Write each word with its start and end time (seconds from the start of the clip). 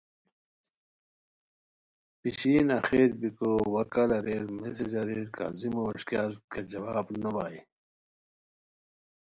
پیشین 2.19 2.67
آخر 2.77 3.09
بیکو 3.19 3.51
وا 3.73 3.83
کال 3.93 4.09
اریر، 4.17 4.43
میسج 4.59 4.91
اریر 5.01 5.27
کاظمو 5.37 5.81
ویݰکیار 5.87 6.31
کیہ 6.51 6.67
جواب 6.71 7.07
نوہائے 7.21 7.59